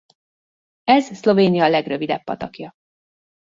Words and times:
Ez 0.83 1.15
Szlovénia 1.15 1.67
legrövidebb 1.67 2.23
patakja. 2.23 2.73